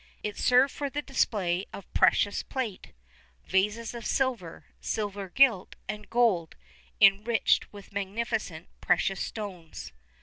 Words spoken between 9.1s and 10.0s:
stones.